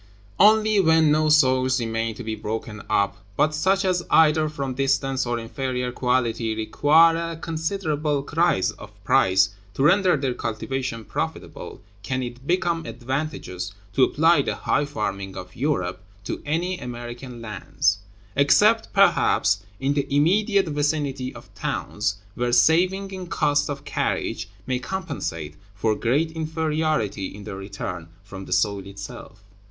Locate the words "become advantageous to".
12.47-14.03